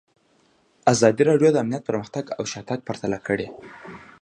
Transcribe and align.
ازادي 0.91 1.23
راډیو 1.29 1.49
د 1.53 1.57
امنیت 1.63 1.83
پرمختګ 1.89 2.25
او 2.37 2.43
شاتګ 2.51 2.79
پرتله 2.87 3.17
کړی. 3.27 3.47